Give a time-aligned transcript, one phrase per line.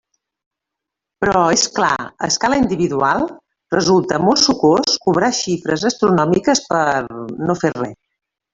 [1.25, 1.97] Però, és clar,
[2.27, 3.21] a escala individual,
[3.75, 6.83] resulta molt sucós cobrar xifres astronòmiques per...
[7.47, 7.97] no fer res.